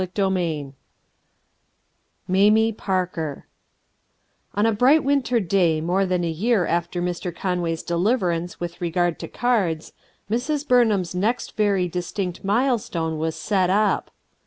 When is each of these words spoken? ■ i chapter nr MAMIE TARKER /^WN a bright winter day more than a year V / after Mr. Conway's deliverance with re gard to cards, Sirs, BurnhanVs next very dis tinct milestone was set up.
■ 0.01 0.03
i 0.03 0.05
chapter 0.07 0.23
nr 0.23 0.73
MAMIE 2.27 2.71
TARKER 2.73 3.45
/^WN 4.57 4.67
a 4.67 4.71
bright 4.71 5.03
winter 5.03 5.39
day 5.39 5.79
more 5.79 6.07
than 6.07 6.23
a 6.23 6.27
year 6.27 6.65
V 6.65 6.71
/ 6.71 6.71
after 6.71 7.03
Mr. 7.03 7.35
Conway's 7.35 7.83
deliverance 7.83 8.59
with 8.59 8.81
re 8.81 8.89
gard 8.89 9.19
to 9.19 9.27
cards, 9.27 9.93
Sirs, 10.27 10.65
BurnhanVs 10.65 11.13
next 11.13 11.55
very 11.55 11.87
dis 11.87 12.11
tinct 12.11 12.43
milestone 12.43 13.19
was 13.19 13.35
set 13.35 13.69
up. 13.69 14.09